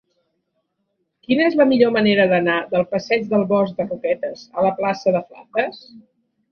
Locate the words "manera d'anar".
1.97-2.57